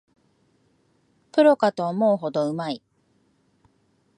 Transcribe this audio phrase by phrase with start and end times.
[1.31, 2.81] プロかと思うほどうまい